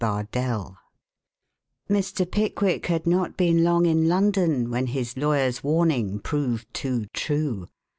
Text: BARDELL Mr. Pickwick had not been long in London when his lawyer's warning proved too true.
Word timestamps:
BARDELL 0.03 0.79
Mr. 1.87 2.25
Pickwick 2.25 2.87
had 2.87 3.05
not 3.05 3.37
been 3.37 3.63
long 3.63 3.85
in 3.85 4.07
London 4.07 4.71
when 4.71 4.87
his 4.87 5.15
lawyer's 5.15 5.63
warning 5.63 6.17
proved 6.17 6.73
too 6.73 7.05
true. 7.13 7.67